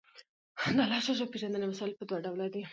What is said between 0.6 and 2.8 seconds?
د اللَّهِ ج پيژندنې وسايل په دوه ډوله دي